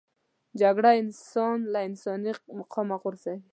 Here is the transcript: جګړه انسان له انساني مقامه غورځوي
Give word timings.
جګړه 0.61 0.91
انسان 1.01 1.57
له 1.73 1.79
انساني 1.89 2.31
مقامه 2.59 2.95
غورځوي 3.01 3.39